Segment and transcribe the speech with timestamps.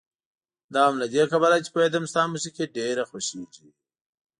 [0.73, 3.69] دا هم له دې کبله چې پوهېدم ستا موسيقي ډېره خوښېږي.